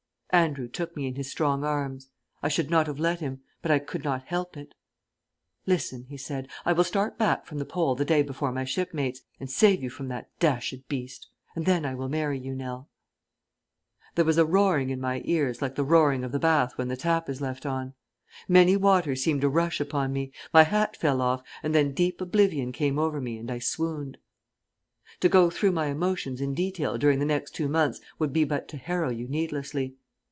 [0.33, 2.07] Andrew took me in his strong arms.
[2.41, 4.73] I should not have let him, but I could not help it.
[5.65, 9.23] "Listen," he said, "I will start back from the Pole a day before my shipmates,
[9.41, 11.27] and save you from that d sh d beast.
[11.53, 12.89] And then I will marry you, Nell."
[14.15, 16.95] There was a roaring in my ears like the roaring of the bath when the
[16.95, 17.93] tap is left on;
[18.47, 22.71] many waters seemed to rush upon me; my hat fell off, and then deep oblivion
[22.71, 24.17] came over me and I swooned......
[25.19, 28.69] To go through my emotions in detail during the next two months would be but
[28.69, 29.97] to harrow you needlessly.